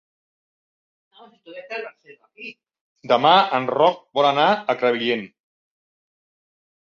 Demà 3.11 3.33
en 3.57 3.69
Roc 3.75 4.01
vol 4.19 4.29
anar 4.29 4.47
a 4.53 4.79
Crevillent. 4.81 5.25